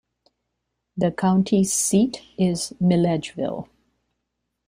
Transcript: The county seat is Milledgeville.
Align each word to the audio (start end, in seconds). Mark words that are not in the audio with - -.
The 0.97 1.11
county 1.11 1.63
seat 1.63 2.23
is 2.35 2.73
Milledgeville. 2.79 3.69